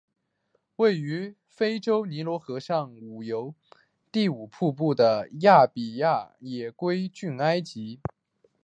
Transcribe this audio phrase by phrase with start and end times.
[0.77, 2.91] 位于非洲尼罗河上
[3.23, 3.53] 游
[4.11, 7.99] 第五瀑布的努比亚也归附埃及。